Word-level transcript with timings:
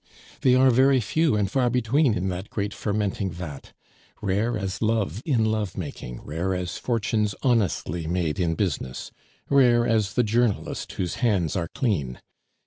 "They 0.41 0.55
are 0.55 0.71
very 0.71 0.99
few 0.99 1.35
and 1.35 1.45
far 1.51 1.69
between 1.69 2.15
in 2.15 2.29
that 2.29 2.49
great 2.49 2.73
fermenting 2.73 3.29
vat; 3.29 3.71
rare 4.19 4.57
as 4.57 4.81
love 4.81 5.21
in 5.27 5.45
love 5.45 5.77
making, 5.77 6.23
rare 6.23 6.55
as 6.55 6.75
fortunes 6.79 7.35
honestly 7.43 8.07
made 8.07 8.39
in 8.39 8.55
business, 8.55 9.11
rare 9.47 9.85
as 9.85 10.13
the 10.15 10.23
journalist 10.23 10.93
whose 10.93 11.17
hands 11.21 11.55
are 11.55 11.67
clean. 11.67 12.19